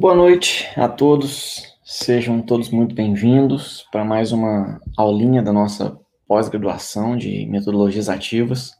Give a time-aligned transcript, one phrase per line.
[0.00, 5.94] Boa noite a todos, sejam todos muito bem-vindos para mais uma aulinha da nossa
[6.26, 8.72] pós-graduação de metodologias ativas.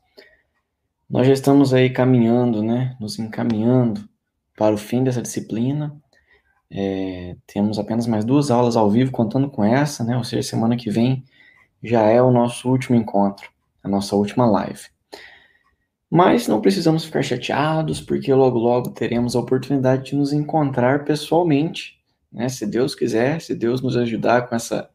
[1.10, 4.08] Nós já estamos aí caminhando, né, nos encaminhando
[4.56, 5.94] para o fim dessa disciplina.
[6.70, 10.74] É, temos apenas mais duas aulas ao vivo contando com essa, né, ou seja, semana
[10.74, 11.22] que vem
[11.82, 13.50] já é o nosso último encontro,
[13.84, 14.88] a nossa última live.
[16.10, 22.00] Mas não precisamos ficar chateados, porque logo logo teremos a oportunidade de nos encontrar pessoalmente,
[22.32, 22.48] né?
[22.48, 24.90] Se Deus quiser, se Deus nos ajudar com essa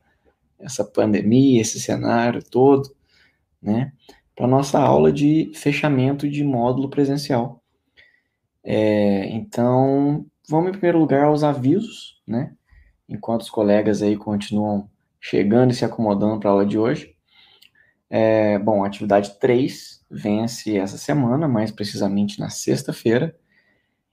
[0.59, 2.89] essa pandemia, esse cenário todo,
[3.61, 3.91] né?
[4.35, 7.61] Para nossa aula de fechamento de módulo presencial.
[8.63, 12.53] É, então, vamos em primeiro lugar aos avisos, né?
[13.07, 14.89] Enquanto os colegas aí continuam
[15.19, 17.14] chegando e se acomodando para a aula de hoje.
[18.17, 23.35] É, bom, atividade 3 vence essa semana, mais precisamente na sexta-feira.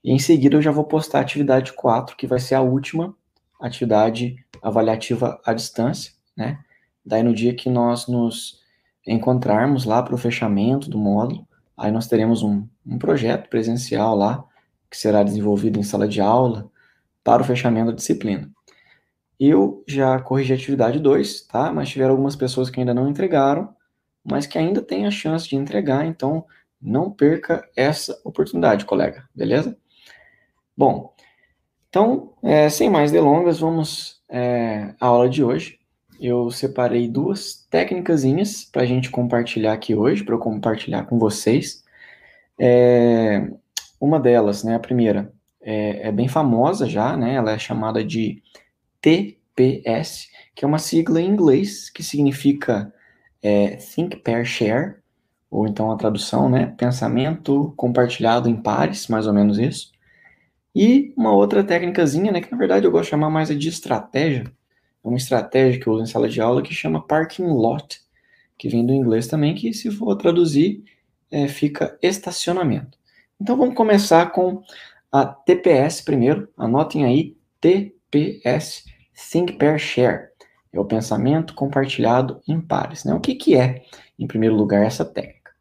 [0.03, 3.15] E em seguida eu já vou postar a atividade 4, que vai ser a última
[3.61, 6.59] atividade avaliativa à distância, né?
[7.05, 8.59] Daí no dia que nós nos
[9.07, 11.47] encontrarmos lá para o fechamento do módulo,
[11.77, 14.43] aí nós teremos um, um projeto presencial lá,
[14.91, 16.69] que será desenvolvido em sala de aula,
[17.23, 18.51] para o fechamento da disciplina.
[19.39, 21.71] Eu já corrigi a atividade 2, tá?
[21.71, 23.73] Mas tiveram algumas pessoas que ainda não entregaram,
[24.23, 26.45] mas que ainda tem a chance de entregar, então
[26.81, 29.77] não perca essa oportunidade, colega, beleza?
[30.75, 31.13] Bom,
[31.89, 35.79] então, é, sem mais delongas, vamos é, à aula de hoje.
[36.19, 38.23] Eu separei duas técnicas
[38.71, 41.83] para a gente compartilhar aqui hoje, para eu compartilhar com vocês.
[42.57, 43.47] É,
[43.99, 48.41] uma delas, né, a primeira, é, é bem famosa já, né, ela é chamada de
[48.99, 52.93] TPS, que é uma sigla em inglês que significa
[53.43, 54.95] é Think Pair Share,
[55.51, 56.73] ou então a tradução, né?
[56.77, 59.91] Pensamento compartilhado em pares, mais ou menos isso.
[60.73, 62.41] E uma outra técnicazinha, né?
[62.41, 64.45] Que na verdade eu gosto de chamar mais de estratégia.
[65.03, 68.01] É uma estratégia que eu uso em sala de aula que chama Parking Lot,
[68.57, 70.83] que vem do inglês também, que se for traduzir,
[71.29, 72.97] é, fica estacionamento.
[73.39, 74.63] Então vamos começar com
[75.11, 76.49] a TPS primeiro.
[76.57, 78.85] Anotem aí, TPS,
[79.31, 80.32] Think Pair Share
[80.73, 83.05] é o pensamento compartilhado em pares.
[83.05, 83.13] Né?
[83.13, 83.83] O que, que é,
[84.17, 85.51] em primeiro lugar, essa técnica?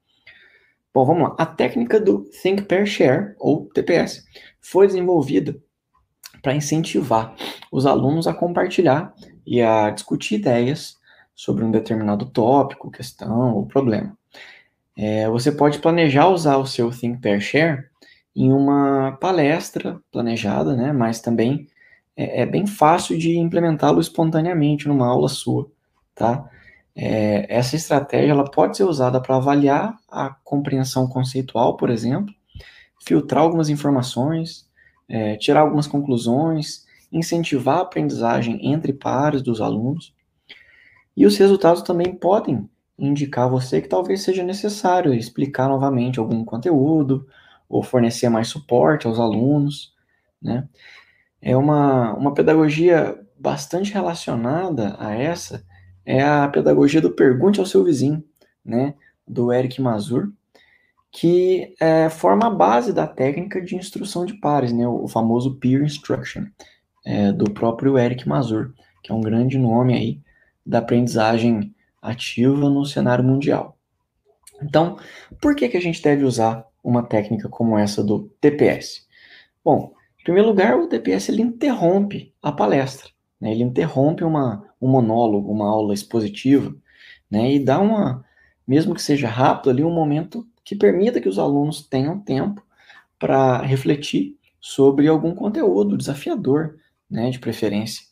[0.93, 1.37] Bom, vamos lá.
[1.39, 4.25] A técnica do Think Pair Share, ou TPS,
[4.61, 5.57] foi desenvolvida
[6.43, 7.35] para incentivar
[7.71, 9.15] os alunos a compartilhar
[9.47, 10.99] e a discutir ideias
[11.35, 14.17] sobre um determinado tópico, questão ou problema.
[14.97, 17.85] É, você pode planejar usar o seu Think Pair Share
[18.35, 21.69] em uma palestra planejada, né, mas também
[22.17, 25.71] é, é bem fácil de implementá-lo espontaneamente numa aula sua,
[26.15, 26.49] tá?
[26.95, 32.35] É, essa estratégia ela pode ser usada para avaliar a compreensão conceitual, por exemplo,
[33.01, 34.69] filtrar algumas informações,
[35.09, 40.15] é, tirar algumas conclusões, incentivar a aprendizagem entre pares dos alunos.
[41.17, 42.69] E os resultados também podem
[42.99, 47.27] indicar a você que talvez seja necessário explicar novamente algum conteúdo
[47.69, 49.95] ou fornecer mais suporte aos alunos,
[50.41, 50.69] né?
[51.43, 55.65] É uma, uma pedagogia bastante relacionada a essa,
[56.07, 58.25] é a pedagogia do pergunte ao seu vizinho,
[58.65, 58.95] né,
[59.27, 60.31] do Eric Mazur,
[61.11, 65.83] que é, forma a base da técnica de instrução de pares, né, o, famoso peer
[65.83, 66.45] instruction,
[67.05, 70.21] é, do próprio Eric Mazur, que é um grande nome aí
[70.65, 73.77] da aprendizagem ativa no cenário mundial.
[74.63, 74.97] Então,
[75.41, 79.07] por que, que a gente deve usar uma técnica como essa do TPS?
[79.65, 83.11] Bom, em primeiro lugar, o DPS ele interrompe a palestra,
[83.41, 83.51] né?
[83.51, 86.73] ele interrompe uma, um monólogo, uma aula expositiva,
[87.29, 87.53] né?
[87.53, 88.25] e dá uma,
[88.65, 92.65] mesmo que seja rápido, ali um momento que permita que os alunos tenham tempo
[93.19, 96.77] para refletir sobre algum conteúdo desafiador,
[97.11, 98.07] né, de preferência.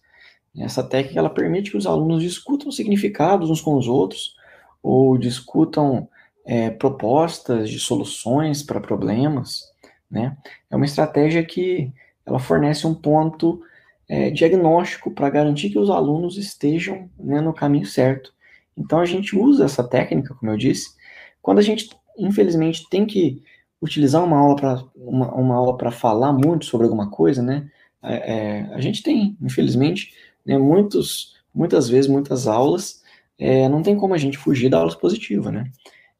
[0.59, 4.34] Essa técnica ela permite que os alunos discutam significados uns com os outros
[4.82, 6.09] ou discutam
[6.44, 9.70] é, propostas de soluções para problemas,
[10.10, 10.36] né?
[10.71, 11.92] É uma estratégia que
[12.27, 13.62] ela fornece um ponto
[14.09, 18.33] é, diagnóstico para garantir que os alunos estejam né, no caminho certo.
[18.77, 20.95] Então a gente usa essa técnica, como eu disse,
[21.41, 23.42] quando a gente infelizmente tem que
[23.80, 27.71] utilizar uma aula para uma, uma, aula para falar muito sobre alguma coisa, né?
[28.03, 30.13] É, é, a gente tem, infelizmente,
[30.45, 33.03] né, muitos, muitas vezes, muitas aulas,
[33.39, 35.71] é, não tem como a gente fugir da aula expositiva, né?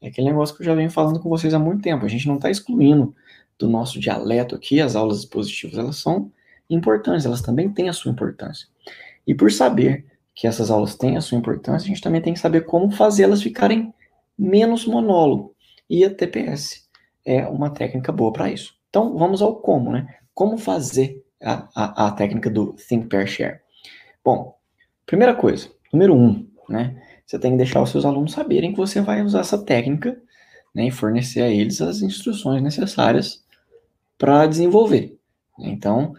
[0.01, 2.05] É aquele negócio que eu já venho falando com vocês há muito tempo.
[2.05, 3.15] A gente não está excluindo
[3.61, 6.33] do nosso dialeto aqui, as aulas expositivas, elas são
[6.69, 8.67] importantes, elas também têm a sua importância.
[9.27, 12.41] E por saber que essas aulas têm a sua importância, a gente também tem que
[12.41, 13.93] saber como fazê-las ficarem
[14.39, 15.55] menos monólogo.
[15.89, 16.89] E a TPS
[17.25, 18.75] é uma técnica boa para isso.
[18.89, 20.15] Então, vamos ao como, né?
[20.33, 23.61] Como fazer a, a, a técnica do Think, Pair, Share?
[24.25, 24.57] Bom,
[25.05, 27.03] primeira coisa, número um, né?
[27.27, 30.21] Você tem que deixar os seus alunos saberem que você vai usar essa técnica
[30.75, 33.45] né, e fornecer a eles as instruções necessárias
[34.21, 35.19] para desenvolver.
[35.59, 36.15] Então,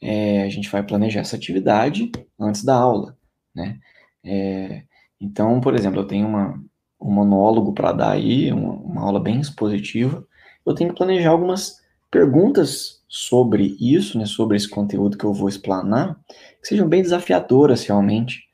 [0.00, 3.16] é, a gente vai planejar essa atividade antes da aula,
[3.54, 3.80] né?
[4.22, 4.82] É,
[5.18, 6.62] então, por exemplo, eu tenho uma,
[7.00, 10.26] um monólogo para dar aí, uma, uma aula bem expositiva,
[10.66, 11.80] eu tenho que planejar algumas
[12.10, 16.20] perguntas sobre isso, né, sobre esse conteúdo que eu vou explanar,
[16.60, 18.44] que sejam bem desafiadoras realmente,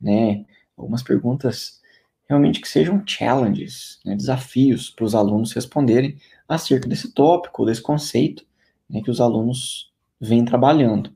[0.00, 0.46] né?
[0.76, 1.80] Algumas perguntas
[2.28, 6.16] realmente que sejam challenges, né, desafios para os alunos responderem
[6.48, 8.44] acerca desse tópico, desse conceito
[8.88, 11.12] né, que os alunos vêm trabalhando.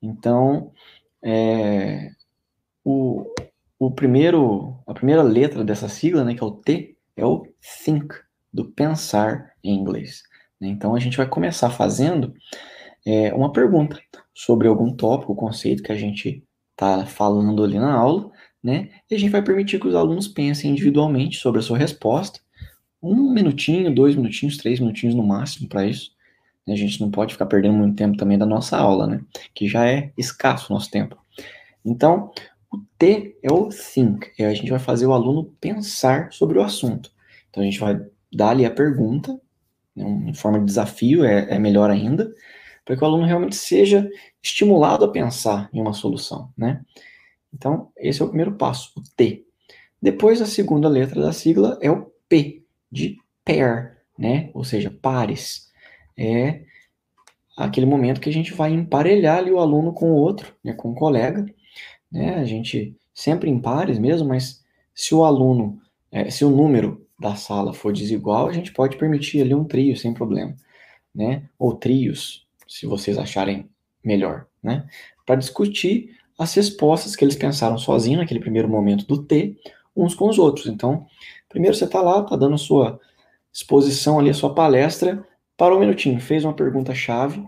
[0.00, 0.72] Então,
[1.22, 2.10] é,
[2.84, 3.24] o,
[3.78, 7.46] o primeiro, a primeira letra dessa sigla, né, que é o T, é o
[7.84, 8.14] think,
[8.52, 10.22] do pensar em inglês.
[10.60, 10.68] Né?
[10.68, 12.34] Então, a gente vai começar fazendo
[13.06, 14.00] é, uma pergunta
[14.34, 18.30] sobre algum tópico, conceito que a gente está falando ali na aula,
[18.62, 18.90] né?
[19.10, 22.40] E a gente vai permitir que os alunos pensem individualmente sobre a sua resposta.
[23.02, 26.12] Um minutinho, dois minutinhos, três minutinhos no máximo para isso.
[26.68, 29.20] A gente não pode ficar perdendo muito tempo também da nossa aula, né?
[29.52, 31.16] Que já é escasso o nosso tempo.
[31.84, 32.30] Então,
[32.70, 34.30] o T é o think.
[34.38, 37.10] E a gente vai fazer o aluno pensar sobre o assunto.
[37.50, 38.00] Então, a gente vai
[38.32, 39.38] dar ali a pergunta,
[39.94, 42.32] né, em forma de desafio, é, é melhor ainda,
[42.84, 44.08] para que o aluno realmente seja
[44.42, 46.80] estimulado a pensar em uma solução, né?
[47.52, 49.44] Então, esse é o primeiro passo, o T.
[50.00, 52.61] Depois, a segunda letra da sigla é o P,
[52.92, 54.50] de pair, né?
[54.52, 55.72] Ou seja, pares.
[56.16, 56.60] É
[57.56, 60.90] aquele momento que a gente vai emparelhar ali o aluno com o outro, né, com
[60.90, 61.46] o colega,
[62.10, 62.34] né?
[62.36, 64.62] A gente sempre em pares mesmo, mas
[64.94, 65.80] se o aluno,
[66.10, 69.96] é, se o número da sala for desigual, a gente pode permitir ali um trio
[69.96, 70.54] sem problema,
[71.14, 71.48] né?
[71.58, 73.68] Ou trios, se vocês acharem
[74.04, 74.86] melhor, né?
[75.24, 79.56] Para discutir as respostas que eles pensaram sozinhos naquele primeiro momento do T,
[79.94, 80.66] uns com os outros.
[80.66, 81.06] Então,
[81.52, 82.98] primeiro você está lá, está dando sua
[83.52, 85.24] exposição ali, a sua palestra,
[85.56, 87.46] para um minutinho, fez uma pergunta-chave,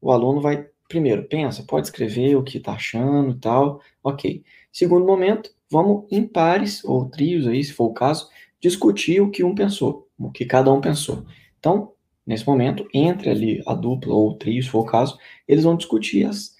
[0.00, 4.42] o aluno vai, primeiro, pensa, pode escrever o que está achando e tal, ok.
[4.72, 8.28] Segundo momento, vamos em pares, ou trios aí, se for o caso,
[8.58, 11.24] discutir o que um pensou, o que cada um pensou.
[11.58, 11.92] Então,
[12.26, 15.76] nesse momento, entre ali a dupla ou o trio, se for o caso, eles vão
[15.76, 16.58] discutir as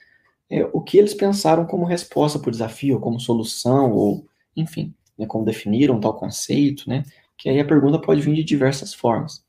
[0.50, 5.26] é, o que eles pensaram como resposta para o desafio, como solução, ou, enfim, né,
[5.26, 7.04] como definiram tal conceito, né?
[7.36, 9.44] Que aí a pergunta pode vir de diversas formas.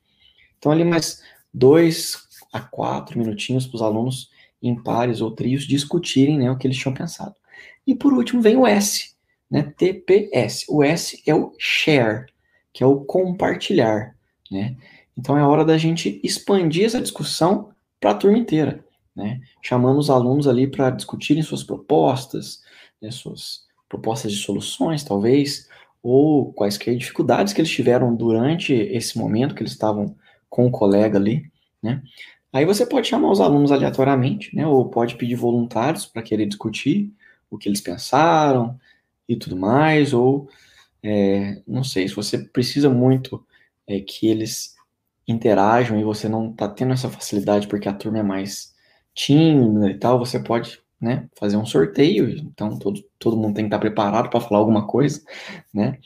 [0.57, 1.21] Então, ali mais
[1.53, 4.29] dois a quatro minutinhos para os alunos
[4.62, 7.35] em pares ou trios discutirem né, o que eles tinham pensado.
[7.85, 9.15] E por último vem o S,
[9.50, 10.65] né, TPS.
[10.69, 12.27] O S é o share,
[12.71, 14.15] que é o compartilhar.
[14.51, 14.77] Né?
[15.18, 18.83] Então é hora da gente expandir essa discussão para a turma inteira
[19.15, 19.41] né?
[19.62, 22.62] Chamando os alunos ali para discutirem suas propostas,
[23.01, 25.68] né, suas propostas de soluções, talvez,
[26.02, 30.16] ou quaisquer dificuldades que eles tiveram durante esse momento que eles estavam
[30.50, 31.52] com o colega ali,
[31.84, 32.02] né?
[32.54, 34.66] Aí você pode chamar os alunos aleatoriamente, né?
[34.66, 37.12] Ou pode pedir voluntários para querer discutir
[37.50, 38.80] o que eles pensaram
[39.28, 40.50] e tudo mais, ou
[41.04, 43.46] é, não sei, se você precisa muito
[43.88, 44.76] é, que eles
[45.28, 48.74] interajam e você não está tendo essa facilidade porque a turma é mais
[49.14, 53.68] tímida e tal, você pode né, fazer um sorteio, então todo, todo mundo tem que
[53.68, 55.22] estar preparado para falar alguma coisa,
[55.74, 55.98] né?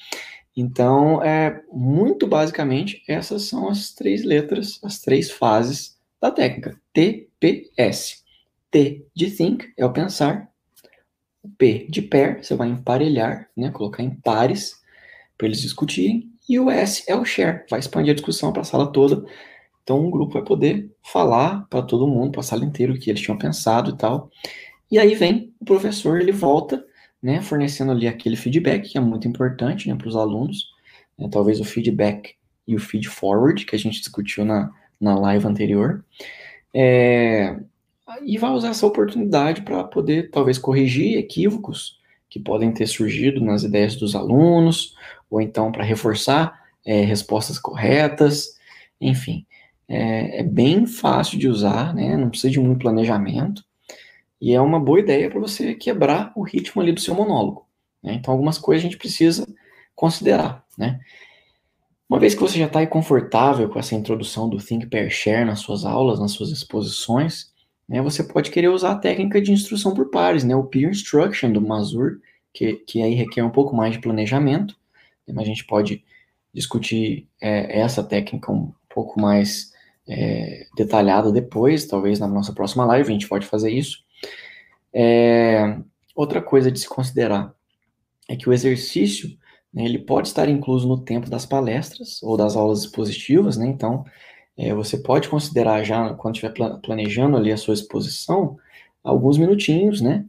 [0.56, 6.80] Então, é, muito basicamente, essas são as três letras, as três fases da técnica.
[6.94, 8.24] TPS.
[8.72, 10.50] T de think é o pensar.
[11.44, 14.82] O P de pair, você vai emparelhar, né, colocar em pares
[15.38, 16.32] para eles discutirem.
[16.48, 19.26] E o S é o share, vai expandir a discussão para a sala toda
[19.86, 23.08] então, um grupo vai poder falar para todo mundo, para a sala inteira, o que
[23.08, 24.32] eles tinham pensado e tal.
[24.92, 26.86] E aí vem o professor, ele volta,
[27.22, 30.70] né, fornecendo ali aquele feedback, que é muito importante né, para os alunos.
[31.18, 32.36] Né, talvez o feedback
[32.68, 36.04] e o feed forward, que a gente discutiu na, na live anterior.
[36.74, 37.58] É,
[38.24, 42.00] e vai usar essa oportunidade para poder, talvez, corrigir equívocos
[42.30, 44.96] que podem ter surgido nas ideias dos alunos,
[45.30, 48.58] ou então para reforçar é, respostas corretas,
[49.00, 49.46] enfim.
[49.88, 52.18] É, é, bem fácil de usar, né?
[52.18, 53.64] Não precisa de muito planejamento.
[54.46, 57.68] E é uma boa ideia para você quebrar o ritmo ali do seu monólogo.
[58.04, 58.14] Né?
[58.14, 59.48] Então, algumas coisas a gente precisa
[59.96, 61.00] considerar, né?
[62.08, 65.62] Uma vez que você já está confortável com essa introdução do Think Pair Share nas
[65.62, 67.52] suas aulas, nas suas exposições,
[67.90, 71.52] né, você pode querer usar a técnica de instrução por pares, né, o Peer Instruction
[71.52, 72.20] do Mazur,
[72.54, 74.78] que, que aí requer um pouco mais de planejamento,
[75.28, 76.04] né, mas a gente pode
[76.54, 79.72] discutir é, essa técnica um pouco mais
[80.08, 84.05] é, detalhada depois, talvez na nossa próxima live a gente pode fazer isso.
[84.96, 85.78] É,
[86.16, 87.54] outra coisa de se considerar
[88.30, 89.30] é que o exercício
[89.74, 93.68] né, ele pode estar incluso no tempo das palestras ou das aulas expositivas, né?
[93.68, 94.06] Então,
[94.58, 98.58] é, você pode considerar já, quando estiver planejando ali a sua exposição,
[99.04, 100.26] alguns minutinhos, né,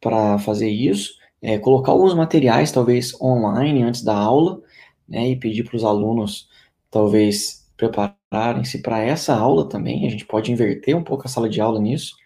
[0.00, 4.60] para fazer isso, é, colocar alguns materiais, talvez online, antes da aula,
[5.08, 6.48] né, e pedir para os alunos,
[6.90, 11.60] talvez, prepararem-se para essa aula também, a gente pode inverter um pouco a sala de
[11.60, 12.16] aula nisso,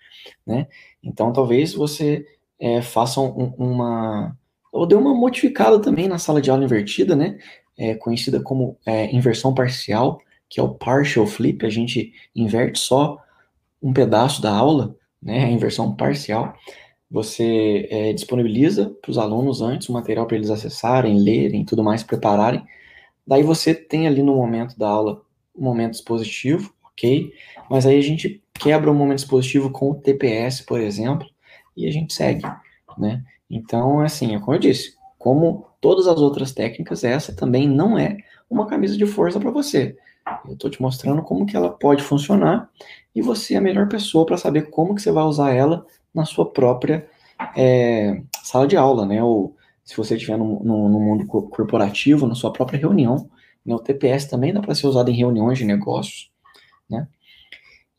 [0.47, 0.66] né,
[1.02, 2.26] então talvez você
[2.59, 4.37] é, faça um, uma,
[4.73, 7.38] ou dê uma modificada também na sala de aula invertida, né,
[7.76, 13.19] é, conhecida como é, inversão parcial, que é o partial flip, a gente inverte só
[13.83, 16.54] um pedaço da aula, né, a inversão parcial.
[17.11, 22.02] Você é, disponibiliza para os alunos antes o material para eles acessarem, lerem, tudo mais,
[22.02, 22.64] prepararem.
[23.26, 25.23] Daí você tem ali no momento da aula
[25.54, 27.33] um momento expositivo, ok?
[27.71, 31.28] Mas aí a gente quebra o momento expositivo com o TPS, por exemplo,
[31.76, 32.42] e a gente segue,
[32.96, 33.23] né?
[33.50, 38.18] Então, assim, é como eu disse, como todas as outras técnicas, essa também não é
[38.49, 39.96] uma camisa de força para você.
[40.46, 42.70] Eu estou te mostrando como que ela pode funcionar
[43.14, 46.25] e você é a melhor pessoa para saber como que você vai usar ela na
[46.25, 47.06] sua própria
[47.56, 49.23] é, sala de aula, né?
[49.23, 53.28] Ou se você estiver no, no, no, mundo corporativo, na sua própria reunião.
[53.64, 53.75] Né?
[53.75, 56.30] O TPS também dá para ser usado em reuniões de negócios,
[56.88, 57.06] né?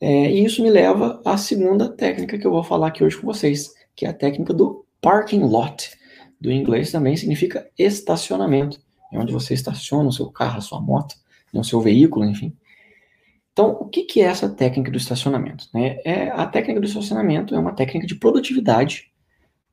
[0.00, 3.26] É, e isso me leva à segunda técnica que eu vou falar aqui hoje com
[3.26, 5.90] vocês, que é a técnica do parking lot.
[6.40, 8.78] Do inglês também significa estacionamento.
[9.12, 11.14] É onde você estaciona o seu carro, a sua moto
[11.52, 12.54] no seu veículo, enfim.
[13.52, 15.66] Então, o que, que é essa técnica do estacionamento?
[15.72, 15.98] Né?
[16.04, 19.10] É, a técnica do estacionamento é uma técnica de produtividade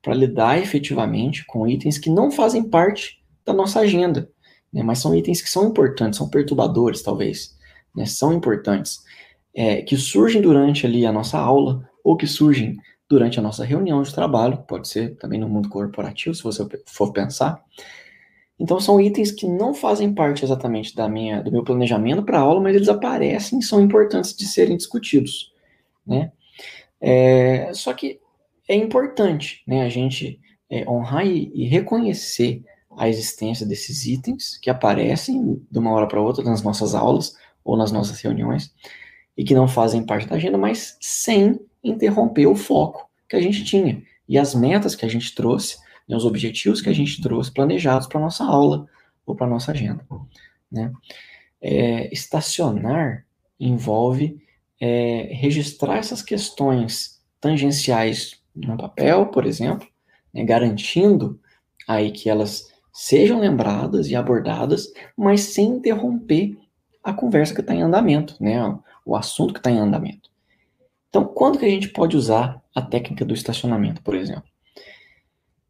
[0.00, 4.30] para lidar efetivamente com itens que não fazem parte da nossa agenda,
[4.72, 4.82] né?
[4.82, 7.58] mas são itens que são importantes, são perturbadores, talvez,
[7.94, 8.06] né?
[8.06, 9.02] são importantes,
[9.54, 12.76] é, que surgem durante ali a nossa aula ou que surgem
[13.08, 17.12] durante a nossa reunião de trabalho, pode ser também no mundo corporativo, se você for
[17.12, 17.62] pensar,
[18.58, 22.42] então são itens que não fazem parte exatamente da minha, do meu planejamento para a
[22.42, 25.52] aula, mas eles aparecem e são importantes de serem discutidos,
[26.06, 26.32] né?
[27.00, 28.20] É, só que
[28.68, 32.62] é importante, né, a gente é, honrar e, e, reconhecer
[32.96, 37.76] a existência desses itens que aparecem de uma hora para outra nas nossas aulas ou
[37.76, 38.72] nas nossas reuniões
[39.36, 43.64] e que não fazem parte da agenda, mas sem interromper o foco que a gente
[43.64, 45.76] tinha e as metas que a gente trouxe
[46.08, 48.86] né, os objetivos que a gente trouxe planejados para nossa aula
[49.26, 50.04] ou para nossa agenda.
[50.70, 50.92] Né?
[51.60, 53.24] É, estacionar
[53.58, 54.38] envolve
[54.80, 59.86] é, registrar essas questões tangenciais no papel, por exemplo,
[60.32, 61.40] né, garantindo
[61.86, 66.56] aí que elas sejam lembradas e abordadas, mas sem interromper
[67.02, 68.58] a conversa que está em andamento, né,
[69.04, 70.30] o assunto que está em andamento.
[71.08, 74.44] Então, quando que a gente pode usar a técnica do estacionamento, por exemplo?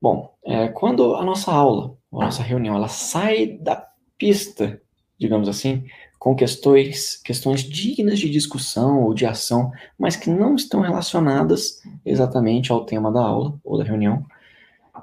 [0.01, 3.87] Bom, é, quando a nossa aula, a nossa reunião, ela sai da
[4.17, 4.81] pista,
[5.19, 5.87] digamos assim,
[6.19, 12.73] com questões, questões dignas de discussão ou de ação, mas que não estão relacionadas exatamente
[12.73, 14.25] ao tema da aula ou da reunião,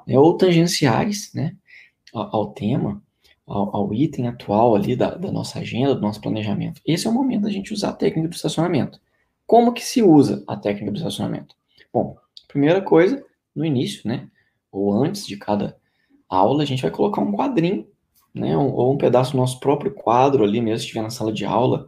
[0.06, 1.54] né, ou tangenciais, né,
[2.12, 3.00] ao, ao tema,
[3.46, 6.80] ao, ao, item atual ali da, da nossa agenda, do nosso planejamento.
[6.86, 9.00] Esse é o momento da gente usar a técnica do estacionamento.
[9.46, 11.54] Como que se usa a técnica do estacionamento?
[11.92, 12.16] Bom,
[12.48, 13.22] primeira coisa,
[13.54, 14.28] no início, né,
[14.70, 15.76] ou antes de cada
[16.28, 17.86] aula, a gente vai colocar um quadrinho,
[18.34, 21.44] né, ou um pedaço do nosso próprio quadro ali mesmo, se estiver na sala de
[21.44, 21.86] aula,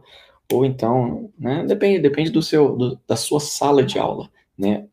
[0.51, 4.87] ou então, né, depende, depende do seu, do, da sua sala de aula, né,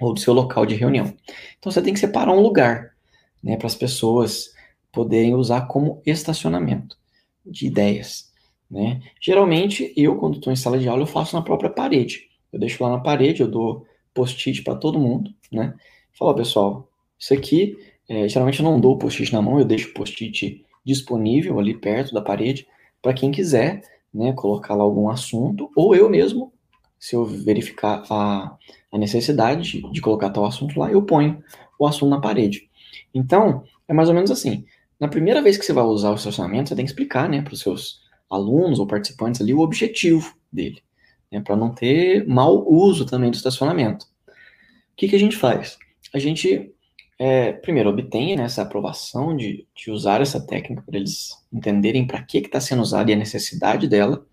[0.00, 1.14] ou do seu local de reunião.
[1.58, 2.94] Então você tem que separar um lugar,
[3.42, 4.52] né, para as pessoas
[4.94, 6.96] poderem usar como estacionamento
[7.44, 8.32] de ideias,
[8.70, 9.02] né.
[9.20, 12.28] Geralmente eu quando estou em sala de aula eu faço na própria parede.
[12.52, 13.84] Eu deixo lá na parede, eu dou
[14.14, 15.74] post-it para todo mundo, né.
[16.16, 17.76] Fala, pessoal, isso aqui,
[18.08, 22.20] é, geralmente eu não dou post-it na mão, eu deixo post-it disponível ali perto da
[22.20, 22.66] parede
[23.02, 23.82] para quem quiser,
[24.12, 26.52] né, colocar lá algum assunto, ou eu mesmo,
[26.98, 28.56] se eu verificar a,
[28.92, 31.42] a necessidade de, de colocar tal assunto lá, eu ponho
[31.78, 32.70] o assunto na parede.
[33.12, 34.64] Então, é mais ou menos assim.
[35.04, 37.52] Na primeira vez que você vai usar o estacionamento, você tem que explicar, né, para
[37.52, 40.82] os seus alunos ou participantes ali o objetivo dele,
[41.30, 44.06] né, para não ter mau uso também do estacionamento.
[44.26, 45.76] O que, que a gente faz?
[46.14, 46.72] A gente
[47.18, 52.22] é, primeiro, obtenha né, essa aprovação de, de usar essa técnica para eles entenderem para
[52.22, 54.24] que está sendo usada e a necessidade dela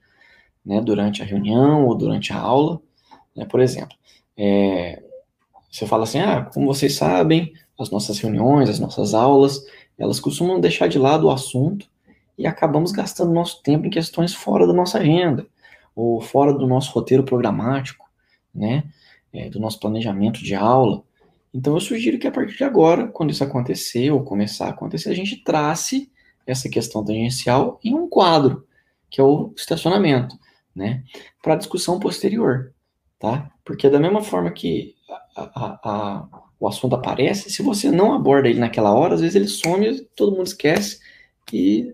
[0.66, 2.82] né, durante a reunião ou durante a aula.
[3.36, 3.98] Né, por exemplo,
[4.38, 5.04] é,
[5.70, 9.62] você fala assim, ah, como vocês sabem, as nossas reuniões, as nossas aulas,
[10.02, 11.88] elas costumam deixar de lado o assunto
[12.36, 15.46] e acabamos gastando nosso tempo em questões fora da nossa agenda.
[15.94, 18.10] ou fora do nosso roteiro programático,
[18.56, 18.86] né,
[19.34, 21.04] é, do nosso planejamento de aula.
[21.54, 25.10] Então, eu sugiro que a partir de agora, quando isso acontecer ou começar a acontecer,
[25.10, 26.10] a gente trace
[26.48, 28.66] essa questão tangencial em um quadro,
[29.10, 30.40] que é o estacionamento,
[30.74, 31.04] né,
[31.44, 32.74] para discussão posterior,
[33.20, 33.52] tá?
[33.66, 34.96] Porque da mesma forma que
[35.36, 39.36] a, a, a, o assunto aparece, se você não aborda ele naquela hora, às vezes
[39.36, 41.00] ele some, todo mundo esquece
[41.52, 41.92] e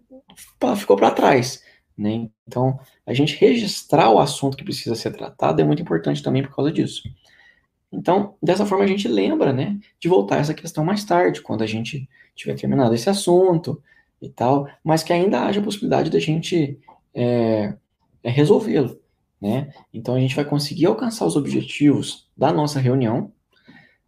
[0.76, 1.64] ficou para trás,
[1.98, 2.30] né?
[2.46, 6.54] Então, a gente registrar o assunto que precisa ser tratado é muito importante também por
[6.54, 7.02] causa disso.
[7.90, 11.62] Então, dessa forma a gente lembra, né, de voltar a essa questão mais tarde, quando
[11.62, 13.82] a gente tiver terminado esse assunto
[14.22, 16.78] e tal, mas que ainda haja a possibilidade da gente
[17.16, 17.74] é,
[18.22, 19.00] é resolvê-lo,
[19.42, 19.74] né?
[19.94, 23.32] Então a gente vai conseguir alcançar os objetivos da nossa reunião,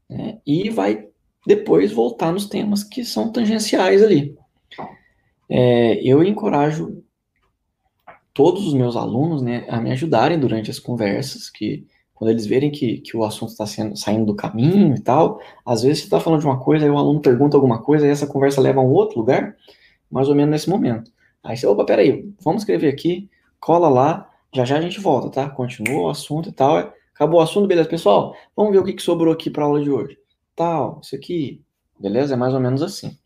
[0.10, 1.08] né, e vai
[1.46, 4.36] depois voltar nos temas que são tangenciais ali.
[5.50, 7.04] É, eu encorajo
[8.34, 12.70] todos os meus alunos, né, a me ajudarem durante as conversas, que quando eles verem
[12.70, 16.42] que, que o assunto está saindo do caminho e tal, às vezes você está falando
[16.42, 18.92] de uma coisa, aí o aluno pergunta alguma coisa, e essa conversa leva a um
[18.92, 19.56] outro lugar,
[20.12, 21.12] mais ou menos nesse momento.
[21.44, 25.50] Aí você, opa, peraí, vamos escrever aqui, cola lá, já já a gente volta, tá?
[25.50, 26.94] Continua o assunto e tal.
[27.20, 28.34] Acabou o assunto, beleza, pessoal?
[28.56, 30.18] Vamos ver o que, que sobrou aqui para a aula de hoje.
[30.56, 31.62] Tal, isso aqui,
[32.00, 32.34] beleza?
[32.34, 33.18] É mais ou menos assim.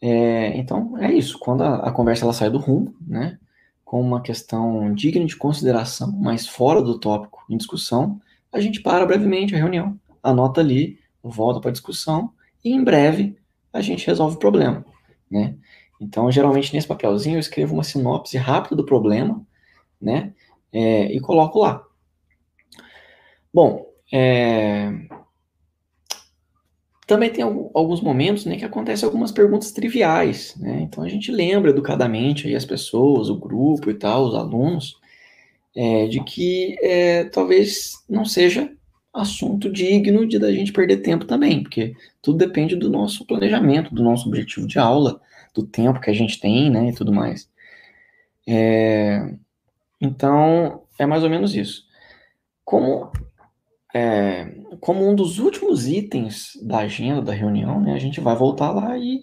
[0.00, 1.36] É, então, é isso.
[1.40, 3.40] Quando a, a conversa ela sai do rumo, né?
[3.84, 8.20] com uma questão digna de consideração, mas fora do tópico em discussão,
[8.52, 12.32] a gente para brevemente a reunião, anota ali, volta para a discussão
[12.64, 13.36] e em breve
[13.72, 14.84] a gente resolve o problema,
[15.28, 15.56] né?
[16.00, 19.44] Então, geralmente nesse papelzinho eu escrevo uma sinopse rápida do problema,
[20.00, 20.34] né?
[20.72, 21.84] É, e coloco lá.
[23.52, 24.92] Bom, é,
[27.10, 30.80] também tem alguns momentos né, que acontecem algumas perguntas triviais, né?
[30.82, 34.96] Então a gente lembra educadamente aí as pessoas, o grupo e tal, os alunos,
[35.74, 38.72] é, de que é, talvez não seja
[39.12, 44.04] assunto digno de da gente perder tempo também, porque tudo depende do nosso planejamento, do
[44.04, 45.20] nosso objetivo de aula,
[45.52, 47.50] do tempo que a gente tem, né, e tudo mais.
[48.46, 49.34] É,
[50.00, 51.84] então, é mais ou menos isso.
[52.64, 53.10] Como
[53.94, 58.70] é, como um dos últimos itens da agenda da reunião, né, a gente vai voltar
[58.70, 59.22] lá e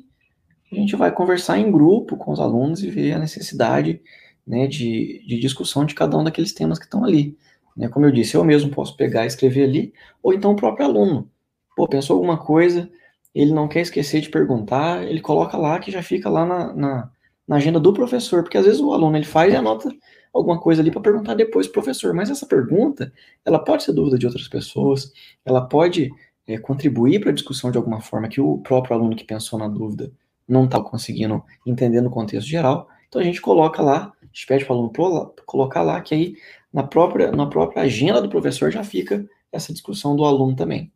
[0.71, 4.01] a gente vai conversar em grupo com os alunos e ver a necessidade
[4.45, 7.38] né, de, de discussão de cada um daqueles temas que estão ali.
[7.75, 10.86] Né, como eu disse, eu mesmo posso pegar e escrever ali, ou então o próprio
[10.86, 11.30] aluno.
[11.75, 12.89] Pô, pensou alguma coisa,
[13.34, 17.12] ele não quer esquecer de perguntar, ele coloca lá que já fica lá na, na,
[17.47, 19.89] na agenda do professor, porque às vezes o aluno ele faz e anota
[20.33, 22.13] alguma coisa ali para perguntar depois pro professor.
[22.13, 23.11] Mas essa pergunta,
[23.45, 25.11] ela pode ser dúvida de outras pessoas,
[25.45, 26.11] ela pode
[26.47, 29.67] é, contribuir para a discussão de alguma forma que o próprio aluno que pensou na
[29.67, 30.11] dúvida
[30.47, 32.87] não está conseguindo entender no contexto geral.
[33.07, 36.35] Então a gente coloca lá, a gente pede para o aluno colocar lá, que aí
[36.71, 40.91] na própria, na própria agenda do professor já fica essa discussão do aluno também.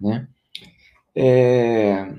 [0.00, 0.26] Né?
[1.14, 2.12] É,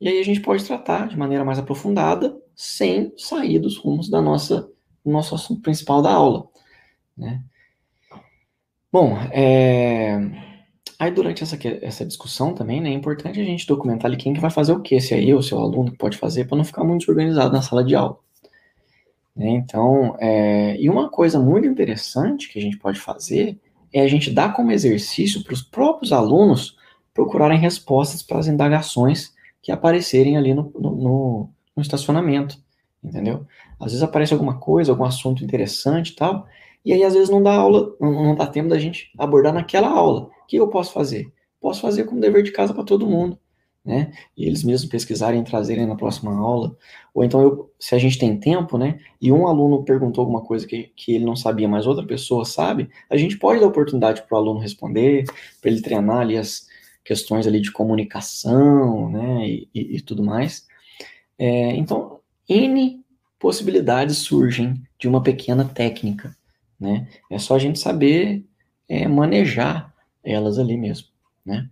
[0.00, 4.20] e aí a gente pode tratar de maneira mais aprofundada, sem sair dos rumos da
[4.20, 4.70] nossa
[5.04, 6.48] o nosso assunto principal da aula,
[7.16, 7.42] né?
[8.92, 10.18] Bom, é...
[10.98, 14.40] aí durante essa, essa discussão também, né, é importante a gente documentar ali quem que
[14.40, 16.56] vai fazer o quê, se é eu, se é o aluno que pode fazer, para
[16.56, 18.18] não ficar muito desorganizado na sala de aula.
[19.36, 19.50] Né?
[19.50, 20.76] Então, é...
[20.80, 23.58] e uma coisa muito interessante que a gente pode fazer
[23.92, 26.76] é a gente dar como exercício para os próprios alunos
[27.14, 32.58] procurarem respostas para as indagações que aparecerem ali no, no, no estacionamento
[33.02, 33.46] entendeu?
[33.78, 36.46] Às vezes aparece alguma coisa, algum assunto interessante e tal,
[36.84, 40.30] e aí às vezes não dá aula, não, dá tempo da gente abordar naquela aula.
[40.42, 41.32] O que eu posso fazer?
[41.60, 43.38] Posso fazer como dever de casa para todo mundo,
[43.84, 44.12] né?
[44.36, 46.76] E eles mesmos pesquisarem e trazerem na próxima aula.
[47.14, 48.98] Ou então, eu, se a gente tem tempo, né?
[49.20, 52.88] E um aluno perguntou alguma coisa que, que ele não sabia, mas outra pessoa sabe,
[53.10, 55.24] a gente pode dar oportunidade para o aluno responder,
[55.60, 56.66] para ele treinar ali as
[57.04, 59.46] questões ali de comunicação, né?
[59.46, 60.66] E, e, e tudo mais.
[61.38, 62.19] É, então,
[62.50, 63.02] N
[63.38, 66.36] possibilidades surgem de uma pequena técnica,
[66.78, 67.08] né?
[67.30, 68.44] É só a gente saber
[68.88, 71.08] é, manejar elas ali mesmo,
[71.46, 71.68] né?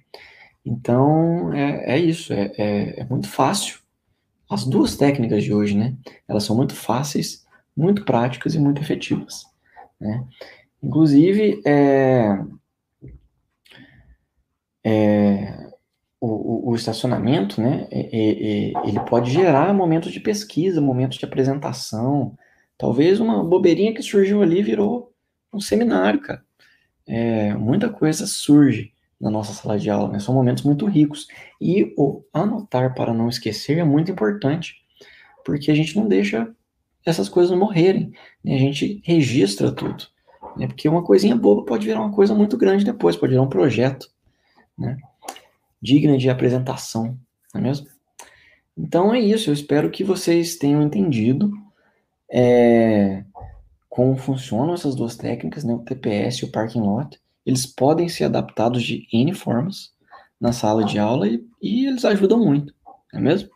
[0.64, 3.81] Então, é, é isso, é, é, é, muito fácil.
[4.49, 5.95] As duas técnicas de hoje, né?
[6.27, 7.45] Elas são muito fáceis,
[7.77, 9.45] muito práticas e muito efetivas,
[10.01, 10.25] né?
[10.83, 12.38] Inclusive, é,
[14.85, 15.38] é,
[16.79, 22.37] estacionamento, né, é, é, ele pode gerar momentos de pesquisa, momentos de apresentação.
[22.77, 25.12] Talvez uma bobeirinha que surgiu ali virou
[25.53, 26.43] um seminário, cara.
[27.07, 30.19] É, muita coisa surge na nossa sala de aula, né?
[30.21, 31.27] São momentos muito ricos.
[31.61, 34.77] E o anotar para não esquecer é muito importante,
[35.45, 36.49] porque a gente não deixa
[37.05, 38.12] essas coisas morrerem.
[38.45, 38.55] Né?
[38.55, 40.05] A gente registra tudo.
[40.57, 40.67] Né?
[40.67, 44.09] Porque uma coisinha boba pode virar uma coisa muito grande depois, pode virar um projeto.
[44.77, 44.97] Né?
[45.81, 47.19] Digna de apresentação,
[47.55, 47.87] não é mesmo?
[48.77, 51.51] Então é isso, eu espero que vocês tenham entendido
[52.31, 53.25] é,
[53.88, 57.19] como funcionam essas duas técnicas, né, o TPS e o parking lot.
[57.45, 59.93] Eles podem ser adaptados de N formas
[60.41, 62.73] na sala de aula e, e eles ajudam muito,
[63.12, 63.49] não é mesmo?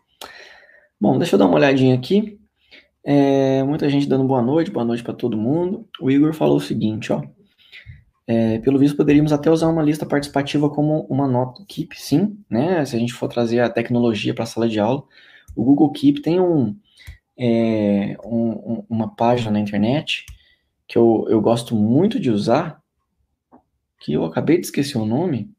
[1.00, 2.38] Bom, deixa eu dar uma olhadinha aqui.
[3.04, 5.88] É, muita gente dando boa noite, boa noite para todo mundo.
[6.00, 7.22] O Igor falou o seguinte, ó.
[8.26, 12.38] É, pelo visto, poderíamos até usar uma lista participativa como uma nota do Keep, sim,
[12.48, 12.84] né?
[12.84, 15.02] Se a gente for trazer a tecnologia para a sala de aula.
[15.56, 16.76] O Google Keep tem um,
[17.36, 20.24] é, um, uma página na internet
[20.86, 22.80] que eu, eu gosto muito de usar,
[23.98, 25.50] que eu acabei de esquecer o nome,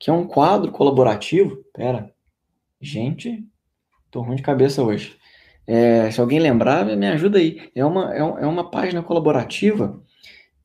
[0.00, 1.64] que é um quadro colaborativo.
[1.74, 2.12] Pera,
[2.80, 3.44] gente,
[4.10, 5.16] tô ruim de cabeça hoje.
[5.66, 7.70] É, se alguém lembrar, me ajuda aí.
[7.74, 10.00] É uma, é, é uma página colaborativa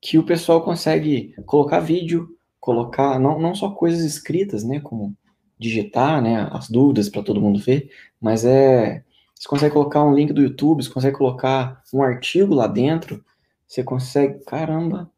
[0.02, 5.16] que o pessoal consegue colocar vídeo, colocar não, não só coisas escritas, né, como
[5.60, 9.04] digitar, né, as dúvidas para todo mundo ver, mas é
[9.42, 13.26] você consegue colocar um link do YouTube, você consegue colocar um artigo lá dentro,
[13.68, 15.10] você consegue, caramba,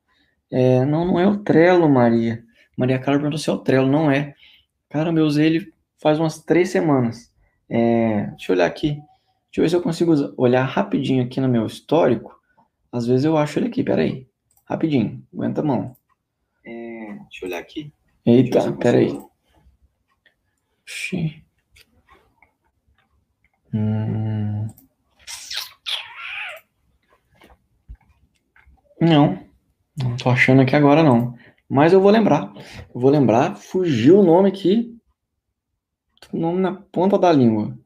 [0.50, 2.42] é, não, não é o Trello, Maria.
[2.78, 4.34] Maria Carla perguntou se é o Trello, não é.
[4.90, 7.34] Caramba, eu usei ele faz umas três semanas.
[7.70, 8.92] É, deixa eu olhar aqui.
[8.92, 12.40] Deixa eu ver se eu consigo olhar rapidinho aqui no meu histórico.
[12.94, 14.26] Às vezes eu acho ele aqui, peraí.
[14.66, 15.96] Rapidinho, aguenta a mão.
[16.66, 17.94] É, deixa eu olhar aqui.
[18.26, 19.20] Eita, peraí.
[20.84, 21.44] Oxi.
[23.74, 24.68] Hum...
[29.02, 29.38] Não,
[29.98, 31.38] não tô achando aqui agora não.
[31.68, 32.54] Mas eu vou lembrar.
[32.94, 33.56] Eu vou lembrar.
[33.58, 34.98] Fugiu o nome aqui.
[36.32, 37.78] O nome na ponta da língua.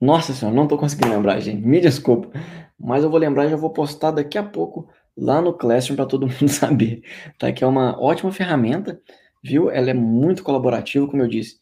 [0.00, 1.60] Nossa senhora, não tô conseguindo lembrar, gente.
[1.60, 2.30] Me desculpa.
[2.78, 6.06] Mas eu vou lembrar e já vou postar daqui a pouco lá no Classroom para
[6.06, 7.02] todo mundo saber.
[7.38, 7.52] Tá?
[7.52, 9.00] Que é uma ótima ferramenta,
[9.42, 9.70] viu?
[9.70, 11.58] Ela é muito colaborativa, como eu disse.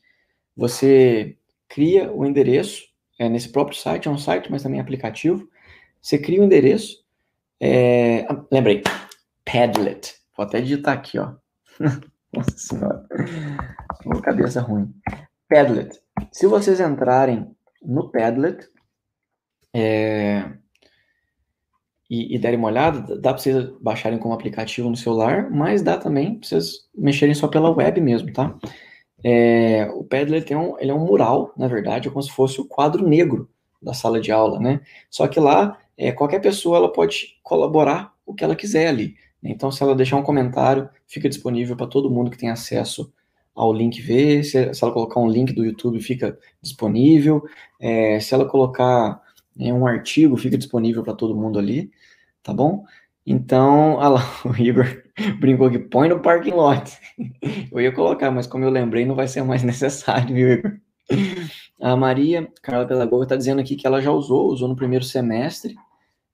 [0.54, 1.36] Você
[1.68, 2.84] cria o endereço,
[3.18, 5.48] é nesse próprio site, é um site, mas também é aplicativo.
[6.00, 7.02] Você cria o endereço.
[7.58, 8.26] É...
[8.28, 8.82] Ah, lembrei,
[9.44, 10.14] Padlet.
[10.36, 11.32] Vou até digitar aqui, ó.
[12.32, 13.06] Nossa senhora.
[14.04, 14.92] Uma cabeça ruim.
[15.48, 15.98] Padlet.
[16.30, 17.55] Se vocês entrarem
[17.86, 18.68] no Padlet
[19.72, 20.44] é...
[22.10, 25.96] e, e derem uma olhada, dá para vocês baixarem como aplicativo no celular, mas dá
[25.96, 28.58] também para vocês mexerem só pela web mesmo, tá?
[29.24, 32.60] É, o Padlet tem um, ele é um mural, na verdade, é como se fosse
[32.60, 33.48] o quadro negro
[33.80, 34.80] da sala de aula, né?
[35.10, 39.16] Só que lá, é, qualquer pessoa ela pode colaborar o que ela quiser ali.
[39.42, 39.50] Né?
[39.50, 43.12] Então, se ela deixar um comentário, fica disponível para todo mundo que tem acesso
[43.56, 44.44] ao link ver.
[44.44, 47.42] Se, se, ela colocar um link do YouTube, fica disponível.
[47.80, 49.20] É, se ela colocar
[49.56, 51.90] né, um artigo, fica disponível para todo mundo ali,
[52.42, 52.84] tá bom?
[53.26, 54.86] Então, olha lá, o Igor
[55.40, 56.92] brincou que põe no parking lot.
[57.72, 60.78] Eu ia colocar, mas como eu lembrei, não vai ser mais necessário, viu, Igor?
[61.80, 65.74] A Maria Carla Pedagoga está dizendo aqui que ela já usou, usou no primeiro semestre.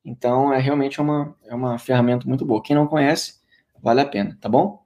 [0.04, 2.62] Então, é realmente uma, é uma ferramenta muito boa.
[2.62, 3.40] Quem não conhece,
[3.82, 4.82] vale a pena, tá bom?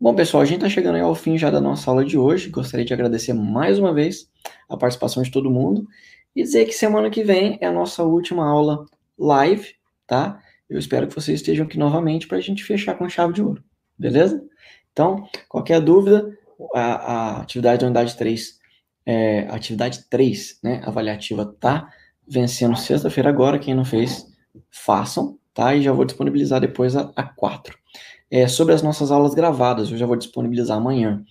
[0.00, 2.50] Bom, pessoal, a gente está chegando ao fim já da nossa aula de hoje.
[2.50, 4.30] Gostaria de agradecer mais uma vez
[4.68, 5.88] a participação de todo mundo
[6.36, 8.86] e dizer que semana que vem é a nossa última aula
[9.18, 9.74] live,
[10.06, 10.40] tá?
[10.70, 13.60] Eu espero que vocês estejam aqui novamente para a gente fechar com chave de ouro,
[13.98, 14.40] beleza?
[14.92, 16.32] Então, qualquer dúvida,
[16.76, 18.56] a, a atividade da unidade 3,
[19.04, 21.92] é, atividade 3, né, avaliativa, tá
[22.24, 23.58] vencendo sexta-feira agora.
[23.58, 24.28] Quem não fez,
[24.70, 25.74] façam, tá?
[25.74, 27.76] E já vou disponibilizar depois a, a 4.
[28.30, 31.24] É, sobre as nossas aulas gravadas, eu já vou disponibilizar amanhã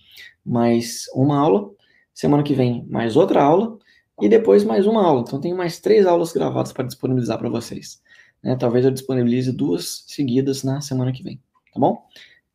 [0.44, 1.70] mais uma aula,
[2.12, 3.78] semana que vem mais outra aula,
[4.20, 5.20] e depois mais uma aula.
[5.20, 8.02] Então, tenho mais três aulas gravadas para disponibilizar para vocês.
[8.42, 8.56] Né?
[8.56, 11.40] Talvez eu disponibilize duas seguidas na semana que vem,
[11.72, 12.04] tá bom?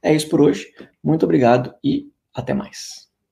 [0.02, 0.74] É isso por hoje.
[1.02, 3.13] Muito obrigado e até mais.